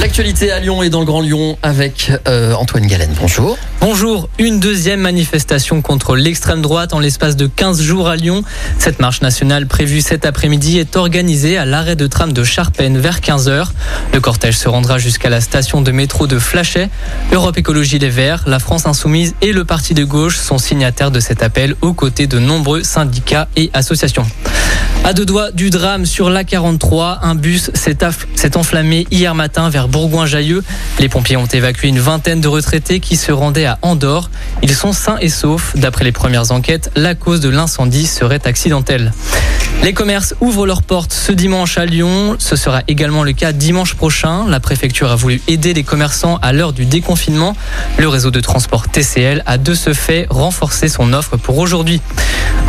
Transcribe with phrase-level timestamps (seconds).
[0.00, 3.10] L'actualité à Lyon et dans le Grand Lyon avec euh, Antoine Galen.
[3.20, 3.58] Bonjour.
[3.82, 8.42] Bonjour, une deuxième manifestation contre l'extrême droite en l'espace de 15 jours à Lyon.
[8.78, 13.20] Cette marche nationale prévue cet après-midi est organisée à l'arrêt de tram de Charpennes vers
[13.20, 13.66] 15h.
[14.14, 16.88] Le cortège se rendra jusqu'à la station de métro de Flachet.
[17.30, 21.20] Europe Écologie Les Verts, la France Insoumise et le Parti de gauche sont signataires de
[21.20, 24.24] cet appel aux côtés de nombreux syndicats et associations.
[25.02, 30.62] À deux doigts du drame sur l'A43, un bus s'est enflammé hier matin vers Bourgoin-Jallieu.
[30.98, 34.30] Les pompiers ont évacué une vingtaine de retraités qui se rendaient à Andorre.
[34.62, 35.76] Ils sont sains et saufs.
[35.76, 39.12] D'après les premières enquêtes, la cause de l'incendie serait accidentelle.
[39.82, 42.36] Les commerces ouvrent leurs portes ce dimanche à Lyon.
[42.38, 44.46] Ce sera également le cas dimanche prochain.
[44.46, 47.56] La préfecture a voulu aider les commerçants à l'heure du déconfinement.
[47.98, 52.02] Le réseau de transport TCL a de ce fait renforcé son offre pour aujourd'hui.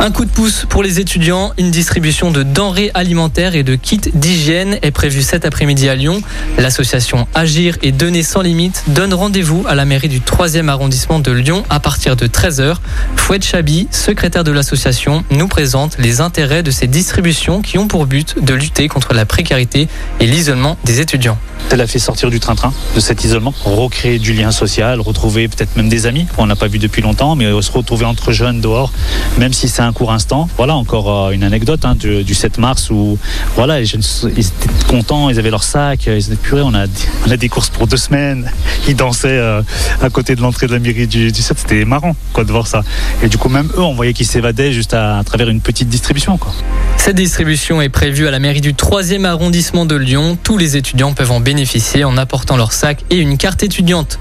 [0.00, 1.52] Un coup de pouce pour les étudiants.
[1.58, 6.20] Une distribution de denrées alimentaires et de kits d'hygiène est prévue cet après-midi à Lyon.
[6.58, 11.30] L'association Agir et Donner sans limite donne rendez-vous à la mairie du 3e arrondissement de
[11.30, 12.76] Lyon à partir de 13h.
[13.16, 18.06] Fouette Chabi, secrétaire de l'association, nous présente les intérêts de ces distributions qui ont pour
[18.06, 21.38] but de lutter contre la précarité et l'isolement des étudiants.
[21.70, 25.76] Elle a fait sortir du train-train, de cet isolement, recréer du lien social, retrouver peut-être
[25.76, 28.92] même des amis qu'on n'a pas vu depuis longtemps, mais se retrouver entre jeunes dehors,
[29.38, 30.48] même si c'est un court instant.
[30.56, 33.18] Voilà encore euh, une anecdote hein, du, 7 mars où
[33.56, 34.02] voilà, les jeunes
[34.36, 36.86] ils étaient contents, ils avaient leur sac, ils étaient purés, on a,
[37.26, 38.50] on a des courses pour deux semaines,
[38.88, 39.62] ils dansaient euh,
[40.00, 42.82] à côté de l'entrée de la mairie du, 7, c'était marrant quoi, de voir ça.
[43.22, 46.36] Et du coup même eux, on voyait qu'ils s'évadaient juste à, travers une petite distribution.
[46.38, 46.52] Quoi.
[46.96, 50.38] Cette distribution est prévue à la mairie du 3e arrondissement de Lyon.
[50.42, 54.18] Tous les étudiants peuvent en bénéficier en apportant leur sac et une carte étudiante.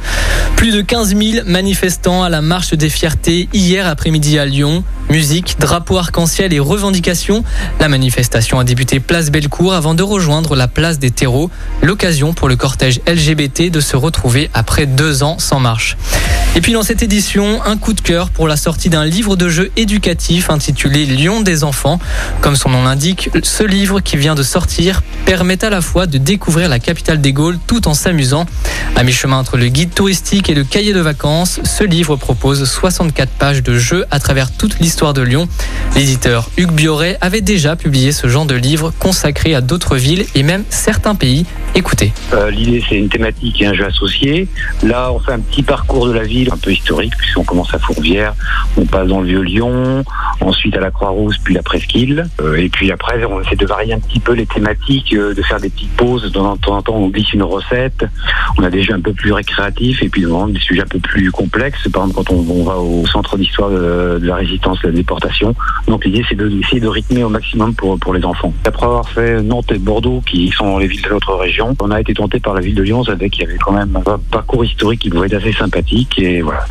[0.55, 4.83] Plus de 15 000 manifestants à la marche des fiertés hier après-midi à Lyon.
[5.11, 7.43] Musique, drapeau arc-en-ciel et revendications.
[7.81, 11.51] La manifestation a débuté place Bellecour avant de rejoindre la place des terreaux.
[11.81, 15.97] L'occasion pour le cortège LGBT de se retrouver après deux ans sans marche.
[16.53, 19.47] Et puis dans cette édition, un coup de cœur pour la sortie d'un livre de
[19.47, 21.97] jeu éducatif intitulé Lyon des enfants.
[22.41, 26.17] Comme son nom l'indique, ce livre qui vient de sortir permet à la fois de
[26.17, 28.45] découvrir la capitale des Gaules tout en s'amusant.
[28.97, 33.29] À mi-chemin entre le guide touristique et le cahier de vacances, ce livre propose 64
[33.29, 35.47] pages de jeu à travers toute l'histoire de Lyon.
[35.95, 40.43] L'éditeur Hugues Bioret avait déjà publié ce genre de livre consacré à d'autres villes et
[40.43, 41.45] même certains pays.
[41.75, 42.11] Écoutez.
[42.33, 44.49] Euh, l'idée, c'est une thématique et un jeu associé.
[44.83, 47.79] Là, on fait un petit parcours de la ville un peu historique, puisqu'on commence à
[47.79, 48.33] Fourvière,
[48.77, 50.03] on passe dans le Vieux-Lyon,
[50.39, 52.27] ensuite à la Croix-Rousse, puis la Presqu'île.
[52.41, 55.41] Euh, et puis après, on essaie de varier un petit peu les thématiques, euh, de
[55.41, 56.23] faire des petites pauses.
[56.23, 58.05] De temps en temps, on glisse une recette.
[58.57, 61.31] On a des jeux un peu plus récréatifs et puis des sujets un peu plus
[61.31, 61.87] complexes.
[61.89, 65.55] Par exemple, quand on, va au centre d'histoire de, la résistance, de la déportation.
[65.87, 68.53] Donc l'idée, c'est d'essayer de, rythmer au maximum pour, pour les enfants.
[68.65, 71.99] Après avoir fait Nantes et Bordeaux, qui sont les villes de notre région, on a
[71.99, 74.65] été tenté par la ville de Lyon, avec qu'il y avait quand même un parcours
[74.65, 76.65] historique qui pouvait être assez sympathique et voilà.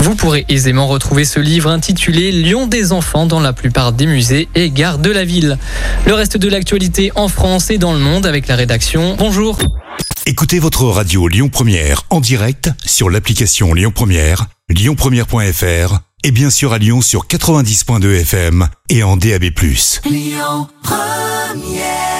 [0.00, 4.48] Vous pourrez aisément retrouver ce livre intitulé Lyon des enfants dans la plupart des musées
[4.54, 5.58] et gares de la ville.
[6.06, 9.16] Le reste de l'actualité en France et dans le monde avec la rédaction.
[9.18, 9.58] Bonjour.
[10.26, 16.72] Écoutez votre radio Lyon Première en direct sur l'application Lyon Première, lyonpremiere.fr et bien sûr
[16.72, 19.44] à Lyon sur 90.2 FM et en DAB+.
[20.04, 22.17] Lyon Première